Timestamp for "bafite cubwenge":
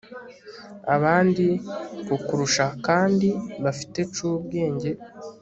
3.63-4.89